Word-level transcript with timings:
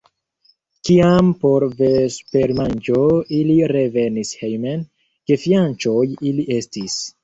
Kiam 0.87 1.29
por 1.43 1.65
vespermanĝo 1.81 3.05
ili 3.43 3.61
revenis 3.75 4.35
hejmen, 4.43 4.85
gefianĉoj 5.35 6.05
ili 6.13 6.53
estis. 6.63 7.03